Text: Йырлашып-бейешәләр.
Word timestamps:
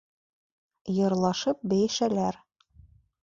Йырлашып-бейешәләр. 0.99 2.39